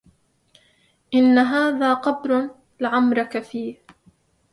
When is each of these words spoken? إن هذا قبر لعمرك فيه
إن 1.13 1.37
هذا 1.37 1.93
قبر 1.93 2.49
لعمرك 2.79 3.43
فيه 3.43 3.75